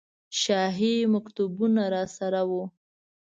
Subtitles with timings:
[0.41, 2.63] شاهي مکتوبونه راسره وو.